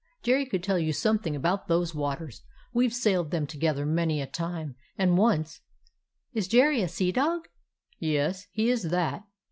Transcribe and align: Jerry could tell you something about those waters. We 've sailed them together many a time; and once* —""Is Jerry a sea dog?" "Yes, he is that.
Jerry 0.23 0.47
could 0.47 0.63
tell 0.63 0.79
you 0.79 0.93
something 0.93 1.35
about 1.35 1.67
those 1.67 1.93
waters. 1.93 2.41
We 2.73 2.87
've 2.87 2.91
sailed 2.95 3.29
them 3.29 3.45
together 3.45 3.85
many 3.85 4.19
a 4.19 4.25
time; 4.25 4.73
and 4.97 5.15
once* 5.15 5.61
—""Is 6.33 6.47
Jerry 6.47 6.81
a 6.81 6.87
sea 6.87 7.11
dog?" 7.11 7.47
"Yes, 7.99 8.47
he 8.51 8.71
is 8.71 8.89
that. 8.89 9.21